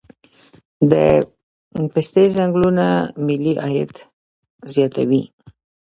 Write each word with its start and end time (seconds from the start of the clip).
د 0.91 0.93
پستې 1.93 2.23
ځنګلونه 2.35 2.85
ملي 3.25 3.53
عاید 3.63 3.93
زیاتوي 4.73 5.23